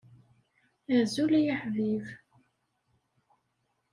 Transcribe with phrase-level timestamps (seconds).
[0.97, 2.05] Azul a aḥbib!